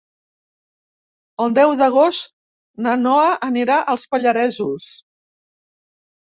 El 1.45 1.53
deu 1.57 1.73
d'agost 1.83 2.25
na 2.87 2.95
Noa 3.03 3.29
anirà 3.51 3.79
als 3.95 4.09
Pallaresos. 4.17 4.93